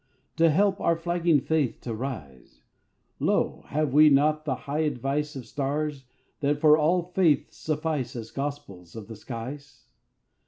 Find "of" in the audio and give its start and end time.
5.35-5.45, 8.95-9.07